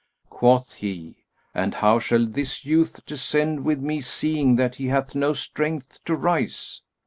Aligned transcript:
Quoth 0.31 0.73
he, 0.73 1.25
"And 1.53 1.75
how 1.75 1.99
shall 1.99 2.25
this 2.25 2.65
youth 2.65 3.05
descend 3.05 3.63
with 3.63 3.79
me 3.79 4.01
seeing 4.01 4.55
that 4.55 4.73
he 4.77 4.87
hath 4.87 5.13
no 5.13 5.31
strength 5.33 5.99
to 6.05 6.15
rise?" 6.15 6.81